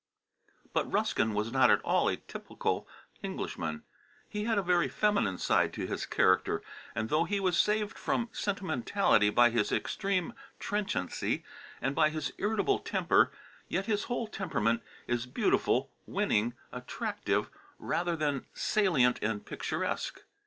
[0.73, 2.87] But Ruskin was not at all a typical
[3.21, 3.83] Englishman;
[4.27, 6.63] he had a very feminine side to his character,
[6.95, 11.43] and though he was saved from sentimentality by his extreme trenchancy,
[11.83, 13.31] and by his irritable temper,
[13.67, 20.23] yet his whole temperament is beautiful, winning, attractive, rather than salient and picturesque.